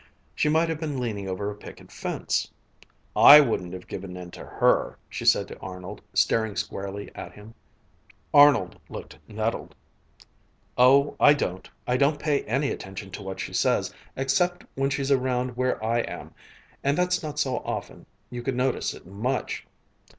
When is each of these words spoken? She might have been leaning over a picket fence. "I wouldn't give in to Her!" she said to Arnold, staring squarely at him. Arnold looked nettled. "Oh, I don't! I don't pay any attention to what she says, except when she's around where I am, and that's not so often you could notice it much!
She 0.33 0.49
might 0.49 0.67
have 0.67 0.79
been 0.79 0.99
leaning 0.99 1.29
over 1.29 1.51
a 1.51 1.55
picket 1.55 1.91
fence. 1.91 2.49
"I 3.15 3.39
wouldn't 3.39 3.87
give 3.87 4.03
in 4.03 4.31
to 4.31 4.43
Her!" 4.43 4.97
she 5.07 5.25
said 5.25 5.47
to 5.49 5.59
Arnold, 5.59 6.01
staring 6.15 6.55
squarely 6.55 7.11
at 7.13 7.33
him. 7.33 7.53
Arnold 8.33 8.79
looked 8.89 9.19
nettled. 9.27 9.75
"Oh, 10.75 11.15
I 11.19 11.35
don't! 11.35 11.69
I 11.85 11.97
don't 11.97 12.19
pay 12.19 12.41
any 12.45 12.71
attention 12.71 13.11
to 13.11 13.21
what 13.21 13.39
she 13.39 13.53
says, 13.53 13.93
except 14.15 14.65
when 14.73 14.89
she's 14.89 15.11
around 15.11 15.55
where 15.55 15.77
I 15.85 15.99
am, 15.99 16.33
and 16.83 16.97
that's 16.97 17.21
not 17.21 17.37
so 17.37 17.57
often 17.57 18.07
you 18.31 18.41
could 18.41 18.55
notice 18.55 18.95
it 18.95 19.05
much! 19.05 19.67